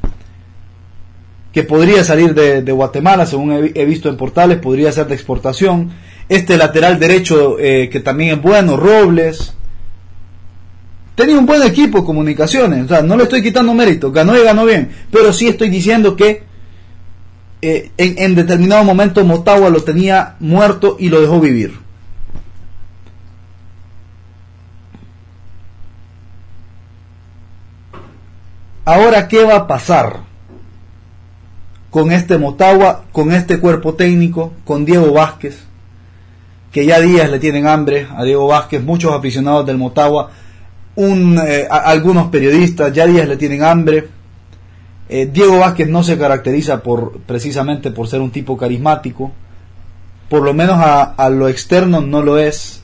que 1.55 1.63
podría 1.63 2.03
salir 2.03 2.33
de, 2.33 2.69
Guatemala, 2.73 3.25
según 3.25 3.71
he, 3.73 3.85
visto 3.85 4.09
en 4.09 4.17
portales, 4.17 4.57
podría 4.57 4.91
ser 4.91 5.07
de 5.07 5.15
exportación. 5.15 5.89
Este 6.27 6.57
lateral 6.57 6.99
derecho, 6.99 7.57
eh, 7.57 7.87
que 7.89 8.01
también 8.01 8.35
es 8.35 8.41
bueno, 8.41 8.75
Robles. 8.75 9.53
Tenía 11.15 11.39
un 11.39 11.45
buen 11.45 11.63
equipo 11.63 12.03
comunicaciones, 12.03 12.83
o 12.83 12.87
sea, 12.89 13.01
no 13.03 13.15
le 13.15 13.23
estoy 13.23 13.41
quitando 13.41 13.73
mérito, 13.73 14.11
ganó 14.11 14.37
y 14.37 14.43
ganó 14.43 14.65
bien, 14.65 14.89
pero 15.09 15.31
sí 15.31 15.47
estoy 15.47 15.69
diciendo 15.69 16.17
que 16.17 16.43
eh, 17.61 17.89
en, 17.95 18.35
determinado 18.35 18.83
momento 18.83 19.23
Motagua 19.23 19.69
lo 19.69 19.81
tenía 19.81 20.35
muerto 20.41 20.97
y 20.99 21.07
lo 21.07 21.21
dejó 21.21 21.39
vivir. 21.39 21.79
Ahora, 28.83 29.29
¿qué 29.29 29.45
va 29.45 29.55
a 29.55 29.67
pasar 29.67 30.34
con 31.95 32.11
este 32.11 32.37
Motagua, 32.37 33.05
con 33.13 33.31
este 33.31 33.57
cuerpo 33.57 33.93
técnico, 33.93 34.51
con 34.65 34.83
Diego 34.83 35.13
Vázquez? 35.13 35.63
Que 36.69 36.85
ya 36.85 36.99
días 36.99 37.31
le 37.31 37.39
tienen 37.39 37.67
hambre 37.67 38.05
a 38.13 38.25
Diego 38.25 38.47
Vázquez, 38.47 38.83
muchos 38.83 39.13
aficionados 39.13 39.65
del 39.65 39.77
Motagua, 39.77 40.29
un, 40.95 41.39
eh, 41.41 41.65
algunos 41.69 42.27
periodistas 42.27 42.91
ya 42.91 43.07
días 43.07 43.29
le 43.29 43.37
tienen 43.37 43.63
hambre. 43.63 44.09
Eh, 45.07 45.29
Diego 45.31 45.59
Vázquez 45.59 45.87
no 45.87 46.03
se 46.03 46.17
caracteriza 46.17 46.83
por 46.83 47.21
precisamente 47.21 47.91
por 47.91 48.09
ser 48.09 48.19
un 48.19 48.31
tipo 48.31 48.57
carismático, 48.57 49.31
por 50.27 50.43
lo 50.43 50.53
menos 50.53 50.75
a, 50.77 51.29
lo 51.29 51.47
externo 51.47 52.01
no 52.01 52.21
lo 52.21 52.37
es, 52.37 52.81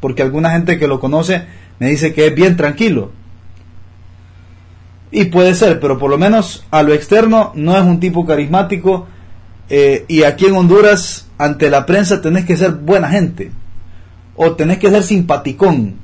porque 0.00 0.22
alguna 0.22 0.50
gente 0.50 0.76
que 0.76 0.88
lo 0.88 0.98
conoce 0.98 1.44
me 1.78 1.86
dice 1.88 2.12
que 2.12 2.26
es 2.26 2.34
bien 2.34 2.56
tranquilo. 2.56 3.12
Y 5.16 5.26
puede 5.26 5.54
ser, 5.54 5.78
pero 5.78 5.96
por 5.96 6.10
lo 6.10 6.18
menos 6.18 6.64
a 6.72 6.82
lo 6.82 6.92
externo 6.92 7.52
no 7.54 7.76
es 7.78 7.84
un 7.84 8.00
tipo 8.00 8.26
carismático. 8.26 9.06
Eh, 9.70 10.04
y 10.08 10.24
aquí 10.24 10.46
en 10.46 10.56
Honduras, 10.56 11.28
ante 11.38 11.70
la 11.70 11.86
prensa, 11.86 12.20
tenés 12.20 12.44
que 12.44 12.56
ser 12.56 12.72
buena 12.72 13.08
gente. 13.08 13.52
O 14.34 14.56
tenés 14.56 14.78
que 14.78 14.90
ser 14.90 15.04
simpaticón. 15.04 15.98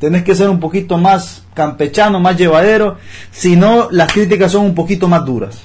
Tenés 0.00 0.24
que 0.24 0.34
ser 0.34 0.50
un 0.50 0.58
poquito 0.58 0.98
más 0.98 1.44
campechano, 1.54 2.18
más 2.18 2.36
llevadero, 2.36 2.98
si 3.30 3.54
no 3.54 3.88
las 3.92 4.12
críticas 4.12 4.50
son 4.50 4.66
un 4.66 4.74
poquito 4.74 5.06
más 5.06 5.24
duras. 5.24 5.62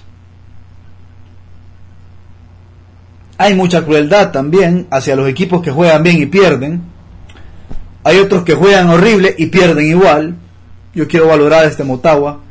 Hay 3.39 3.55
mucha 3.55 3.83
crueldad 3.83 4.31
también 4.31 4.85
hacia 4.91 5.15
los 5.15 5.27
equipos 5.27 5.63
que 5.63 5.71
juegan 5.71 6.03
bien 6.03 6.21
y 6.21 6.27
pierden. 6.27 6.83
Hay 8.03 8.19
otros 8.19 8.43
que 8.43 8.53
juegan 8.53 8.89
horrible 8.89 9.33
y 9.39 9.47
pierden 9.47 9.87
igual. 9.87 10.35
Yo 10.93 11.07
quiero 11.07 11.27
valorar 11.27 11.63
a 11.63 11.67
este 11.67 11.83
Motagua 11.83 12.41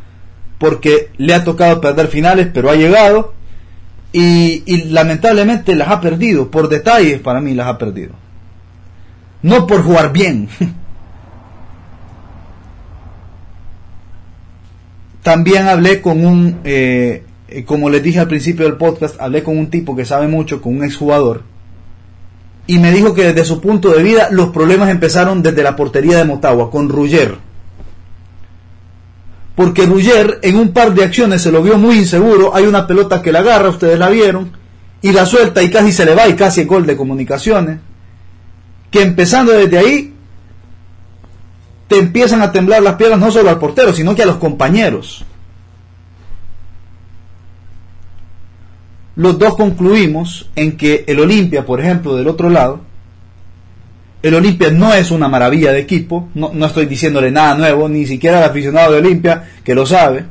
porque 0.58 1.10
le 1.16 1.34
ha 1.34 1.44
tocado 1.44 1.80
perder 1.80 2.08
finales, 2.08 2.48
pero 2.52 2.70
ha 2.70 2.74
llegado 2.74 3.32
y, 4.12 4.84
lamentablemente 4.90 5.74
las 5.74 5.88
ha 5.88 6.00
perdido. 6.00 6.50
Por 6.50 6.68
detalles 6.68 7.20
para 7.20 7.40
mí 7.40 7.54
las 7.54 7.68
ha 7.68 7.78
perdido. 7.78 8.12
No 9.42 9.66
por 9.66 9.82
jugar 9.82 10.12
bien. 10.12 10.48
También 15.22 15.68
hablé 15.68 16.00
con 16.00 16.24
un, 16.24 16.60
eh, 16.64 17.24
como 17.66 17.90
les 17.90 18.02
dije 18.02 18.18
al 18.18 18.28
principio 18.28 18.64
del 18.64 18.76
podcast, 18.76 19.20
hablé 19.20 19.42
con 19.42 19.58
un 19.58 19.68
tipo 19.68 19.94
que 19.94 20.06
sabe 20.06 20.26
mucho, 20.26 20.62
con 20.62 20.76
un 20.76 20.84
exjugador, 20.84 21.42
y 22.66 22.78
me 22.78 22.92
dijo 22.92 23.14
que 23.14 23.24
desde 23.24 23.44
su 23.44 23.60
punto 23.60 23.90
de 23.90 24.02
vida 24.02 24.28
los 24.30 24.50
problemas 24.50 24.90
empezaron 24.90 25.42
desde 25.42 25.62
la 25.62 25.76
portería 25.76 26.18
de 26.18 26.24
Motagua, 26.24 26.70
con 26.70 26.88
Rugger. 26.88 27.36
Porque 29.58 29.86
Rugger 29.86 30.38
en 30.42 30.54
un 30.54 30.68
par 30.68 30.94
de 30.94 31.02
acciones 31.02 31.42
se 31.42 31.50
lo 31.50 31.60
vio 31.60 31.78
muy 31.78 31.98
inseguro, 31.98 32.54
hay 32.54 32.64
una 32.66 32.86
pelota 32.86 33.20
que 33.20 33.32
la 33.32 33.40
agarra, 33.40 33.70
ustedes 33.70 33.98
la 33.98 34.08
vieron, 34.08 34.52
y 35.02 35.10
la 35.10 35.26
suelta 35.26 35.60
y 35.64 35.68
casi 35.68 35.90
se 35.90 36.04
le 36.04 36.14
va 36.14 36.28
y 36.28 36.36
casi 36.36 36.62
gol 36.62 36.86
de 36.86 36.96
comunicaciones, 36.96 37.80
que 38.88 39.02
empezando 39.02 39.50
desde 39.50 39.76
ahí 39.76 40.14
te 41.88 41.98
empiezan 41.98 42.40
a 42.40 42.52
temblar 42.52 42.84
las 42.84 42.94
piernas 42.94 43.18
no 43.18 43.32
solo 43.32 43.50
al 43.50 43.58
portero, 43.58 43.92
sino 43.92 44.14
que 44.14 44.22
a 44.22 44.26
los 44.26 44.36
compañeros. 44.36 45.24
Los 49.16 49.40
dos 49.40 49.56
concluimos 49.56 50.48
en 50.54 50.76
que 50.76 51.02
el 51.08 51.18
Olimpia, 51.18 51.66
por 51.66 51.80
ejemplo, 51.80 52.14
del 52.14 52.28
otro 52.28 52.48
lado, 52.48 52.82
el 54.22 54.34
Olimpia 54.34 54.70
no 54.70 54.92
es 54.92 55.10
una 55.10 55.28
maravilla 55.28 55.72
de 55.72 55.80
equipo, 55.80 56.28
no, 56.34 56.50
no 56.52 56.66
estoy 56.66 56.86
diciéndole 56.86 57.30
nada 57.30 57.54
nuevo, 57.54 57.88
ni 57.88 58.06
siquiera 58.06 58.38
al 58.38 58.50
aficionado 58.50 58.92
de 58.92 58.98
Olimpia, 58.98 59.44
que 59.64 59.74
lo 59.74 59.86
sabe. 59.86 60.24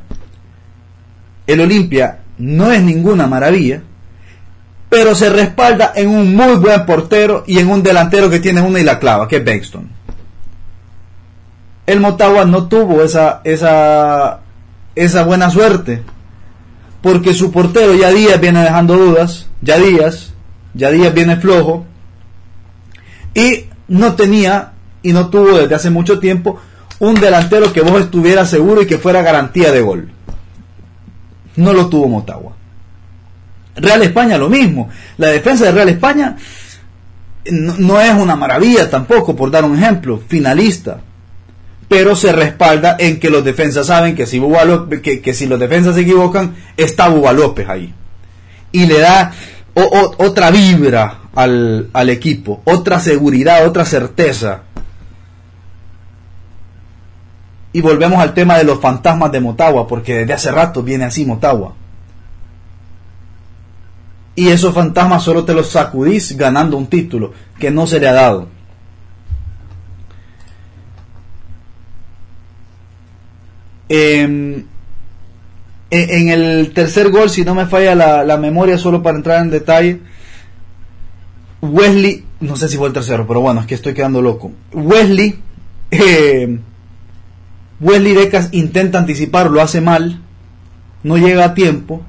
El 1.46 1.60
Olimpia 1.60 2.18
no 2.38 2.70
es 2.70 2.82
ninguna 2.82 3.26
maravilla, 3.26 3.82
pero 4.88 5.14
se 5.14 5.30
respalda 5.30 5.92
en 5.96 6.08
un 6.08 6.34
muy 6.34 6.56
buen 6.56 6.84
portero 6.84 7.44
y 7.46 7.58
en 7.58 7.70
un 7.70 7.82
delantero 7.82 8.28
que 8.28 8.40
tiene 8.40 8.60
una 8.60 8.80
y 8.80 8.84
la 8.84 8.98
clava, 8.98 9.26
que 9.26 9.36
es 9.36 9.44
Bexton 9.44 9.98
el 11.88 12.00
Motagua 12.00 12.44
no 12.44 12.68
tuvo 12.68 13.02
esa, 13.02 13.40
esa, 13.44 14.40
esa 14.94 15.24
buena 15.24 15.48
suerte. 15.48 16.02
Porque 17.00 17.32
su 17.32 17.50
portero 17.50 17.94
ya 17.94 18.10
Díaz 18.10 18.38
viene 18.38 18.62
dejando 18.62 18.94
dudas, 18.94 19.46
ya 19.62 19.78
Díaz, 19.78 20.34
ya 20.74 20.90
Díaz 20.90 21.14
viene 21.14 21.38
flojo. 21.38 21.86
Y 23.34 23.64
no 23.88 24.14
tenía 24.14 24.72
y 25.02 25.12
no 25.12 25.28
tuvo 25.28 25.58
desde 25.58 25.74
hace 25.74 25.90
mucho 25.90 26.18
tiempo 26.18 26.60
un 26.98 27.14
delantero 27.14 27.72
que 27.72 27.80
vos 27.80 28.00
estuviera 28.00 28.44
seguro 28.46 28.82
y 28.82 28.86
que 28.86 28.98
fuera 28.98 29.22
garantía 29.22 29.72
de 29.72 29.80
gol. 29.80 30.10
No 31.56 31.72
lo 31.72 31.88
tuvo 31.88 32.08
Motagua. 32.08 32.52
Real 33.76 34.02
España 34.02 34.38
lo 34.38 34.48
mismo. 34.48 34.88
La 35.16 35.28
defensa 35.28 35.66
de 35.66 35.72
Real 35.72 35.88
España 35.88 36.36
no, 37.50 38.00
es 38.00 38.12
una 38.12 38.36
maravilla 38.36 38.90
tampoco, 38.90 39.34
por 39.34 39.50
dar 39.50 39.64
un 39.64 39.78
ejemplo. 39.78 40.20
Finalista 40.26 41.00
pero 41.88 42.14
se 42.14 42.32
respalda 42.32 42.96
en 42.98 43.18
que 43.18 43.30
los 43.30 43.42
defensas 43.42 43.86
saben 43.86 44.14
que 44.14 44.26
si, 44.26 44.40
que, 45.22 45.34
si 45.34 45.46
los 45.46 45.58
defensas 45.58 45.94
se 45.94 46.02
equivocan, 46.02 46.54
está 46.76 47.08
Buba 47.08 47.32
López 47.32 47.66
ahí. 47.68 47.94
Y 48.70 48.84
le 48.84 49.00
da 49.00 49.32
otra 50.18 50.50
vibra 50.50 51.20
al, 51.38 51.88
al 51.92 52.10
equipo, 52.10 52.62
otra 52.64 52.98
seguridad, 52.98 53.64
otra 53.64 53.84
certeza. 53.84 54.62
Y 57.72 57.80
volvemos 57.80 58.18
al 58.18 58.34
tema 58.34 58.58
de 58.58 58.64
los 58.64 58.80
fantasmas 58.80 59.30
de 59.30 59.38
Motagua, 59.38 59.86
porque 59.86 60.18
desde 60.18 60.32
hace 60.32 60.50
rato 60.50 60.82
viene 60.82 61.04
así 61.04 61.24
Motagua. 61.24 61.74
Y 64.34 64.48
esos 64.48 64.74
fantasmas 64.74 65.22
solo 65.22 65.44
te 65.44 65.54
los 65.54 65.68
sacudís 65.68 66.36
ganando 66.36 66.76
un 66.76 66.88
título 66.88 67.32
que 67.60 67.70
no 67.70 67.86
se 67.86 68.00
le 68.00 68.08
ha 68.08 68.14
dado. 68.14 68.48
Em, 73.88 74.64
en 75.90 76.28
el 76.30 76.72
tercer 76.74 77.10
gol, 77.10 77.30
si 77.30 77.44
no 77.44 77.54
me 77.54 77.66
falla 77.66 77.94
la, 78.24 78.36
memoria, 78.38 78.76
solo 78.76 79.04
para 79.04 79.16
entrar 79.16 79.40
en 79.40 79.50
detalle, 79.50 80.00
Wesley 81.60 82.24
no 82.40 82.56
sé 82.56 82.68
si 82.68 82.76
fue 82.76 82.88
el 82.88 82.92
tercero, 82.92 83.26
pero 83.26 83.40
bueno, 83.40 83.60
es 83.60 83.66
que 83.66 83.74
estoy 83.74 83.94
quedando 83.94 84.22
loco. 84.22 84.52
Wesley, 84.72 85.40
eh, 85.90 86.58
Wesley 87.80 88.14
Decas 88.14 88.50
intenta 88.52 88.98
anticipar, 88.98 89.50
lo 89.50 89.60
hace 89.60 89.80
mal, 89.80 90.20
no 91.02 91.16
llega 91.16 91.44
a 91.44 91.54
tiempo. 91.54 92.02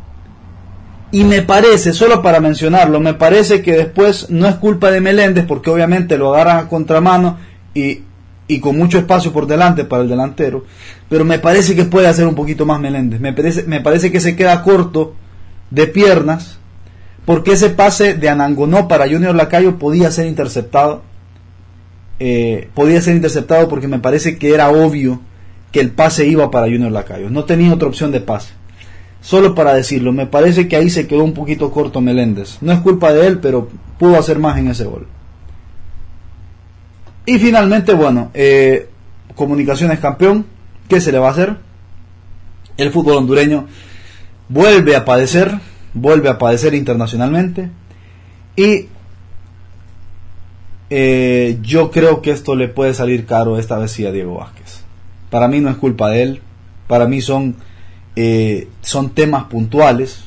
Y 1.11 1.23
me 1.23 1.41
parece, 1.41 1.93
solo 1.93 2.21
para 2.21 2.39
mencionarlo, 2.39 2.99
me 2.99 3.15
parece 3.15 3.63
que 3.63 3.73
después 3.73 4.29
no 4.29 4.47
es 4.47 4.55
culpa 4.55 4.91
de 4.91 5.01
Meléndez, 5.01 5.45
porque 5.47 5.71
obviamente 5.71 6.19
lo 6.19 6.33
agarran 6.35 6.57
a 6.57 6.67
contramano 6.67 7.37
y, 7.73 8.01
y 8.47 8.59
con 8.59 8.77
mucho 8.77 8.99
espacio 8.99 9.33
por 9.33 9.47
delante 9.47 9.85
para 9.85 10.03
el 10.03 10.09
delantero. 10.09 10.65
Pero 11.09 11.25
me 11.25 11.39
parece 11.39 11.75
que 11.75 11.85
puede 11.85 12.07
hacer 12.07 12.27
un 12.27 12.35
poquito 12.35 12.67
más 12.67 12.79
Meléndez. 12.79 13.19
Me 13.19 13.33
parece, 13.33 13.63
me 13.63 13.81
parece 13.81 14.11
que 14.11 14.19
se 14.19 14.35
queda 14.35 14.61
corto 14.61 15.15
de 15.71 15.87
piernas 15.87 16.59
porque 17.29 17.51
ese 17.51 17.69
pase 17.69 18.15
de 18.15 18.27
Anangonó 18.27 18.87
para 18.87 19.07
Junior 19.07 19.35
Lacayo 19.35 19.77
podía 19.77 20.09
ser 20.09 20.25
interceptado. 20.25 21.03
Eh, 22.17 22.69
podía 22.73 22.99
ser 23.03 23.15
interceptado 23.15 23.69
porque 23.69 23.87
me 23.87 23.99
parece 23.99 24.39
que 24.39 24.51
era 24.51 24.71
obvio 24.71 25.21
que 25.71 25.79
el 25.79 25.91
pase 25.91 26.25
iba 26.25 26.49
para 26.49 26.65
Junior 26.65 26.91
Lacayo. 26.91 27.29
No 27.29 27.43
tenía 27.43 27.71
otra 27.71 27.87
opción 27.87 28.11
de 28.11 28.19
pase. 28.19 28.53
Solo 29.21 29.53
para 29.53 29.75
decirlo, 29.75 30.11
me 30.11 30.25
parece 30.25 30.67
que 30.67 30.75
ahí 30.75 30.89
se 30.89 31.05
quedó 31.05 31.23
un 31.23 31.35
poquito 31.35 31.69
corto 31.69 32.01
Meléndez. 32.01 32.57
No 32.61 32.71
es 32.71 32.79
culpa 32.79 33.13
de 33.13 33.27
él, 33.27 33.37
pero 33.37 33.69
pudo 33.99 34.17
hacer 34.17 34.39
más 34.39 34.57
en 34.57 34.69
ese 34.69 34.85
gol. 34.85 35.05
Y 37.27 37.37
finalmente, 37.37 37.93
bueno, 37.93 38.31
eh, 38.33 38.89
Comunicaciones 39.35 39.99
campeón. 39.99 40.47
¿Qué 40.87 40.99
se 40.99 41.11
le 41.11 41.19
va 41.19 41.27
a 41.27 41.31
hacer? 41.33 41.57
El 42.75 42.89
fútbol 42.89 43.17
hondureño 43.17 43.67
vuelve 44.47 44.95
a 44.95 45.05
padecer 45.05 45.68
vuelve 45.93 46.29
a 46.29 46.37
padecer 46.37 46.73
internacionalmente 46.73 47.69
y 48.55 48.87
eh, 50.89 51.57
yo 51.61 51.91
creo 51.91 52.21
que 52.21 52.31
esto 52.31 52.55
le 52.55 52.67
puede 52.67 52.93
salir 52.93 53.25
caro 53.25 53.57
esta 53.57 53.77
vez 53.77 53.97
a 53.99 54.11
Diego 54.11 54.35
Vázquez. 54.35 54.81
Para 55.29 55.47
mí 55.47 55.59
no 55.59 55.69
es 55.69 55.77
culpa 55.77 56.09
de 56.09 56.23
él, 56.23 56.41
para 56.87 57.07
mí 57.07 57.21
son, 57.21 57.55
eh, 58.15 58.67
son 58.81 59.11
temas 59.11 59.45
puntuales 59.45 60.23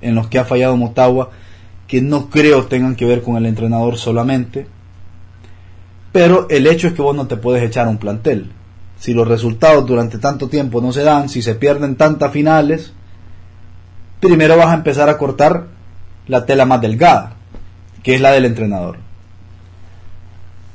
en 0.00 0.14
los 0.14 0.26
que 0.28 0.38
ha 0.38 0.44
fallado 0.44 0.76
Motagua 0.76 1.30
que 1.86 2.00
no 2.00 2.30
creo 2.30 2.64
tengan 2.66 2.96
que 2.96 3.04
ver 3.04 3.22
con 3.22 3.36
el 3.36 3.44
entrenador 3.44 3.98
solamente, 3.98 4.66
pero 6.10 6.46
el 6.48 6.66
hecho 6.66 6.88
es 6.88 6.94
que 6.94 7.02
vos 7.02 7.14
no 7.14 7.26
te 7.26 7.36
puedes 7.36 7.62
echar 7.62 7.86
un 7.86 7.98
plantel. 7.98 8.50
Si 8.98 9.12
los 9.12 9.28
resultados 9.28 9.86
durante 9.86 10.18
tanto 10.18 10.48
tiempo 10.48 10.80
no 10.80 10.92
se 10.92 11.02
dan, 11.02 11.28
si 11.28 11.42
se 11.42 11.54
pierden 11.54 11.96
tantas 11.96 12.32
finales, 12.32 12.92
primero 14.22 14.56
vas 14.56 14.68
a 14.68 14.74
empezar 14.74 15.08
a 15.08 15.18
cortar 15.18 15.64
la 16.28 16.46
tela 16.46 16.64
más 16.64 16.80
delgada, 16.80 17.34
que 18.04 18.14
es 18.14 18.20
la 18.20 18.30
del 18.30 18.44
entrenador. 18.44 18.98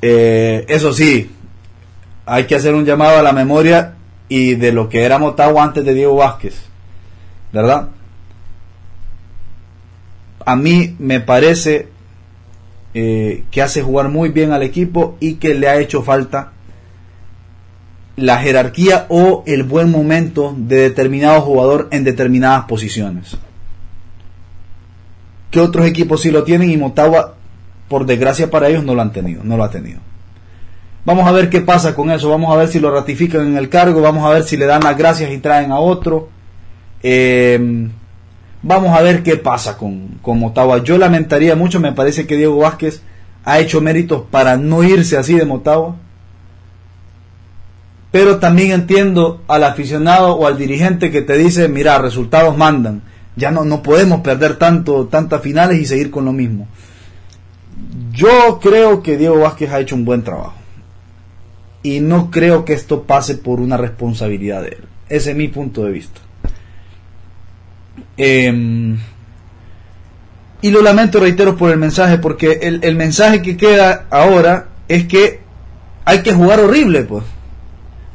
Eh, 0.02 0.66
eso 0.68 0.92
sí, 0.92 1.34
hay 2.26 2.44
que 2.44 2.54
hacer 2.54 2.74
un 2.74 2.84
llamado 2.84 3.18
a 3.18 3.22
la 3.22 3.32
memoria 3.32 3.94
y 4.28 4.54
de 4.54 4.70
lo 4.70 4.90
que 4.90 5.02
era 5.02 5.18
Motagua 5.18 5.64
antes 5.64 5.82
de 5.84 5.94
Diego 5.94 6.16
Vázquez, 6.16 6.62
¿verdad? 7.50 7.88
A 10.44 10.54
mí 10.54 10.94
me 10.98 11.20
parece 11.20 11.88
eh, 12.92 13.44
que 13.50 13.62
hace 13.62 13.80
jugar 13.82 14.10
muy 14.10 14.28
bien 14.28 14.52
al 14.52 14.62
equipo 14.62 15.16
y 15.20 15.36
que 15.36 15.54
le 15.54 15.68
ha 15.68 15.80
hecho 15.80 16.02
falta 16.02 16.52
la 18.18 18.38
jerarquía 18.38 19.06
o 19.08 19.42
el 19.46 19.62
buen 19.62 19.90
momento 19.90 20.54
de 20.56 20.76
determinado 20.76 21.40
jugador 21.40 21.88
en 21.90 22.04
determinadas 22.04 22.64
posiciones. 22.64 23.36
Que 25.50 25.60
otros 25.60 25.86
equipos 25.86 26.22
sí 26.22 26.30
lo 26.30 26.44
tienen 26.44 26.70
y 26.70 26.76
Motagua, 26.76 27.36
por 27.88 28.06
desgracia 28.06 28.50
para 28.50 28.68
ellos, 28.68 28.84
no 28.84 28.94
lo 28.94 29.02
han 29.02 29.12
tenido, 29.12 29.42
no 29.44 29.56
lo 29.56 29.64
ha 29.64 29.70
tenido. 29.70 30.00
Vamos 31.04 31.26
a 31.26 31.32
ver 31.32 31.48
qué 31.48 31.60
pasa 31.60 31.94
con 31.94 32.10
eso, 32.10 32.28
vamos 32.28 32.52
a 32.52 32.56
ver 32.56 32.68
si 32.68 32.80
lo 32.80 32.90
ratifican 32.90 33.46
en 33.46 33.56
el 33.56 33.68
cargo, 33.68 34.02
vamos 34.02 34.24
a 34.26 34.30
ver 34.30 34.42
si 34.42 34.56
le 34.56 34.66
dan 34.66 34.82
las 34.82 34.98
gracias 34.98 35.32
y 35.32 35.38
traen 35.38 35.72
a 35.72 35.78
otro. 35.78 36.28
Eh, 37.02 37.88
vamos 38.62 38.96
a 38.96 39.00
ver 39.00 39.22
qué 39.22 39.36
pasa 39.36 39.78
con, 39.78 40.18
con 40.20 40.38
Motagua. 40.38 40.82
Yo 40.82 40.98
lamentaría 40.98 41.56
mucho, 41.56 41.80
me 41.80 41.92
parece 41.92 42.26
que 42.26 42.36
Diego 42.36 42.58
Vázquez 42.58 43.02
ha 43.44 43.58
hecho 43.60 43.80
méritos 43.80 44.24
para 44.30 44.56
no 44.56 44.82
irse 44.82 45.16
así 45.16 45.34
de 45.34 45.46
Motagua 45.46 45.96
pero 48.10 48.38
también 48.38 48.72
entiendo 48.72 49.42
al 49.48 49.64
aficionado 49.64 50.34
o 50.34 50.46
al 50.46 50.56
dirigente 50.56 51.10
que 51.10 51.22
te 51.22 51.36
dice, 51.36 51.68
mira, 51.68 51.98
resultados 51.98 52.56
mandan, 52.56 53.02
ya 53.36 53.50
no, 53.50 53.64
no 53.64 53.82
podemos 53.82 54.20
perder 54.20 54.56
tanto, 54.56 55.06
tantas 55.06 55.42
finales 55.42 55.78
y 55.78 55.86
seguir 55.86 56.10
con 56.10 56.24
lo 56.24 56.32
mismo. 56.32 56.68
Yo 58.12 58.58
creo 58.60 59.02
que 59.02 59.16
Diego 59.16 59.40
Vázquez 59.40 59.70
ha 59.70 59.80
hecho 59.80 59.94
un 59.94 60.04
buen 60.04 60.22
trabajo 60.22 60.54
y 61.82 62.00
no 62.00 62.30
creo 62.30 62.64
que 62.64 62.72
esto 62.72 63.02
pase 63.02 63.36
por 63.36 63.60
una 63.60 63.76
responsabilidad 63.76 64.62
de 64.62 64.68
él. 64.68 64.84
Ese 65.08 65.30
es 65.30 65.36
mi 65.36 65.48
punto 65.48 65.84
de 65.84 65.92
vista. 65.92 66.20
Em, 68.16 68.98
y 70.60 70.70
lo 70.70 70.82
lamento, 70.82 71.20
reitero, 71.20 71.56
por 71.56 71.70
el 71.70 71.78
mensaje, 71.78 72.18
porque 72.18 72.58
el, 72.62 72.80
el 72.82 72.96
mensaje 72.96 73.42
que 73.42 73.56
queda 73.56 74.06
ahora 74.10 74.68
es 74.88 75.06
que 75.06 75.40
hay 76.04 76.22
que 76.22 76.32
jugar 76.32 76.60
horrible, 76.60 77.02
pues 77.02 77.22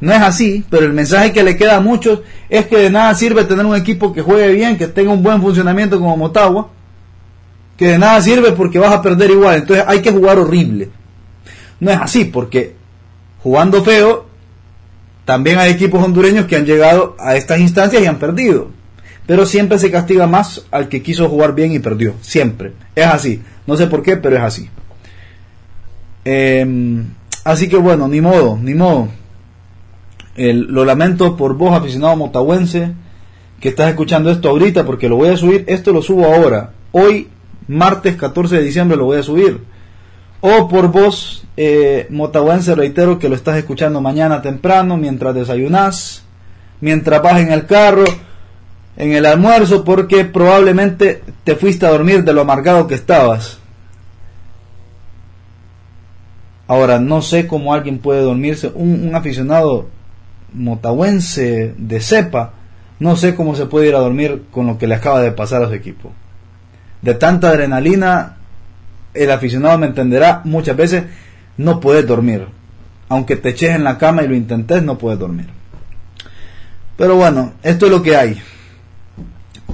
no 0.04 0.12
es 0.12 0.20
así, 0.20 0.64
pero 0.68 0.84
el 0.84 0.92
mensaje 0.92 1.32
que 1.32 1.42
le 1.42 1.56
queda 1.56 1.76
a 1.76 1.80
muchos 1.80 2.20
es 2.48 2.66
que 2.66 2.76
de 2.76 2.90
nada 2.90 3.14
sirve 3.14 3.44
tener 3.44 3.64
un 3.64 3.74
equipo 3.74 4.12
que 4.12 4.22
juegue 4.22 4.52
bien, 4.52 4.76
que 4.76 4.86
tenga 4.86 5.12
un 5.12 5.22
buen 5.22 5.40
funcionamiento 5.40 5.98
como 5.98 6.16
Motagua, 6.16 6.68
que 7.76 7.88
de 7.88 7.98
nada 7.98 8.20
sirve 8.20 8.52
porque 8.52 8.78
vas 8.78 8.92
a 8.92 9.00
perder 9.00 9.30
igual, 9.30 9.56
entonces 9.56 9.84
hay 9.88 10.02
que 10.02 10.12
jugar 10.12 10.38
horrible. 10.38 10.90
No 11.80 11.90
es 11.90 11.98
así, 11.98 12.26
porque 12.26 12.76
jugando 13.42 13.82
feo, 13.82 14.26
también 15.24 15.58
hay 15.58 15.72
equipos 15.72 16.04
hondureños 16.04 16.44
que 16.46 16.56
han 16.56 16.66
llegado 16.66 17.16
a 17.18 17.36
estas 17.36 17.60
instancias 17.60 18.02
y 18.02 18.06
han 18.06 18.18
perdido. 18.18 18.70
Pero 19.26 19.46
siempre 19.46 19.78
se 19.78 19.90
castiga 19.90 20.26
más 20.26 20.66
al 20.70 20.90
que 20.90 21.02
quiso 21.02 21.30
jugar 21.30 21.54
bien 21.54 21.72
y 21.72 21.78
perdió. 21.78 22.14
Siempre. 22.20 22.72
Es 22.94 23.06
así. 23.06 23.42
No 23.66 23.74
sé 23.76 23.86
por 23.86 24.02
qué, 24.02 24.18
pero 24.18 24.36
es 24.36 24.42
así. 24.42 24.68
Em, 26.26 27.06
así 27.42 27.68
que 27.68 27.76
bueno, 27.76 28.06
ni 28.06 28.20
modo, 28.20 28.58
ni 28.60 28.74
modo 28.74 29.08
lo 30.36 30.84
lamento 30.84 31.36
por 31.36 31.54
vos, 31.54 31.72
aficionado 31.72 32.16
motahuense, 32.16 32.92
que 33.60 33.68
estás 33.68 33.88
escuchando 33.88 34.30
esto 34.30 34.50
ahorita, 34.50 34.84
porque 34.84 35.08
lo 35.08 35.16
voy 35.16 35.28
a 35.28 35.36
subir. 35.36 35.64
Esto 35.68 35.92
lo 35.92 36.02
subo 36.02 36.26
ahora. 36.26 36.72
Hoy, 36.92 37.28
martes 37.68 38.16
14 38.16 38.56
de 38.56 38.62
diciembre, 38.62 38.96
lo 38.96 39.06
voy 39.06 39.18
a 39.18 39.22
subir. 39.22 39.60
O 40.40 40.68
por 40.68 40.88
vos, 40.92 41.46
eh, 41.56 42.06
motahuense, 42.10 42.74
reitero 42.74 43.18
que 43.18 43.28
lo 43.28 43.34
estás 43.34 43.56
escuchando 43.56 44.00
mañana 44.00 44.42
temprano, 44.42 44.96
mientras 44.96 45.34
desayunás, 45.34 46.24
mientras 46.80 47.22
vas 47.22 47.40
en 47.40 47.52
el 47.52 47.64
carro, 47.64 48.04
en 48.96 49.12
el 49.12 49.24
almuerzo, 49.24 49.84
porque 49.84 50.24
probablemente 50.24 51.22
te 51.44 51.56
fuiste 51.56 51.86
a 51.86 51.90
dormir 51.90 52.24
de 52.24 52.34
lo 52.34 52.42
amargado 52.42 52.86
que 52.86 52.94
estabas. 52.94 53.58
Ahora, 56.66 56.98
no 56.98 57.22
sé 57.22 57.46
cómo 57.46 57.72
alguien 57.72 57.98
puede 57.98 58.22
dormirse. 58.22 58.70
Un, 58.74 59.08
un 59.08 59.14
aficionado 59.14 59.88
motahuense 60.54 61.74
de 61.76 62.00
cepa, 62.00 62.52
no 63.00 63.16
sé 63.16 63.34
cómo 63.34 63.54
se 63.56 63.66
puede 63.66 63.88
ir 63.88 63.94
a 63.94 64.00
dormir 64.00 64.44
con 64.50 64.66
lo 64.66 64.78
que 64.78 64.86
le 64.86 64.94
acaba 64.94 65.20
de 65.20 65.32
pasar 65.32 65.62
a 65.62 65.68
su 65.68 65.74
equipo. 65.74 66.12
De 67.02 67.14
tanta 67.14 67.50
adrenalina, 67.50 68.36
el 69.12 69.30
aficionado 69.30 69.76
me 69.78 69.86
entenderá, 69.86 70.40
muchas 70.44 70.76
veces 70.76 71.04
no 71.56 71.80
puedes 71.80 72.06
dormir. 72.06 72.46
Aunque 73.08 73.36
te 73.36 73.50
eches 73.50 73.74
en 73.74 73.84
la 73.84 73.98
cama 73.98 74.22
y 74.22 74.28
lo 74.28 74.34
intentes, 74.34 74.82
no 74.82 74.96
puedes 74.96 75.18
dormir. 75.18 75.48
Pero 76.96 77.16
bueno, 77.16 77.52
esto 77.62 77.86
es 77.86 77.92
lo 77.92 78.02
que 78.02 78.16
hay. 78.16 78.40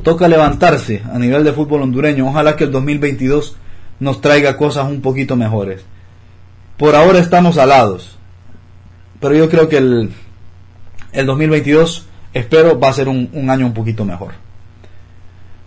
Toca 0.03 0.27
levantarse 0.27 1.03
a 1.13 1.19
nivel 1.19 1.45
de 1.45 1.53
fútbol 1.53 1.83
hondureño. 1.83 2.27
Ojalá 2.27 2.57
que 2.57 2.65
el 2.65 2.73
2022 2.73 3.57
nos 4.01 4.21
traiga 4.21 4.57
cosas 4.57 4.89
un 4.89 5.03
poquito 5.03 5.37
mejores. 5.37 5.85
Por 6.79 6.97
ahora 6.97 7.19
estamos 7.19 7.59
alados. 7.59 8.17
Pero 9.21 9.35
yo 9.35 9.51
creo 9.51 9.69
que 9.69 9.77
el, 9.77 10.11
el 11.13 11.27
2022 11.27 12.07
espero 12.33 12.79
va 12.79 12.89
a 12.89 12.93
ser 12.93 13.09
un, 13.09 13.51
año 13.51 13.67
un 13.67 13.75
poquito 13.75 14.05
mejor. 14.05 14.33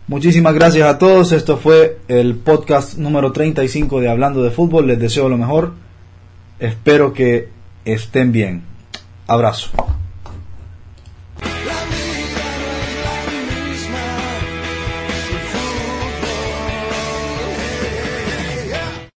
Muchísimas 0.08 0.53
gracias 0.53 0.88
a 0.88 0.97
todos. 0.97 1.32
Esto 1.32 1.58
fue 1.58 1.99
el 2.08 2.36
podcast 2.36 2.97
número 2.97 3.32
35 3.32 4.01
de 4.01 4.10
Hablando 4.10 4.43
de 4.43 4.51
Fútbol. 4.51 4.88
Les 4.88 4.99
deseo 4.99 5.29
lo 5.29 5.38
mejor. 5.38 5.73
Espero 6.60 7.13
que 7.13 7.49
estén 7.86 8.32
bien. 8.32 8.63
Abrazo. 9.27 9.71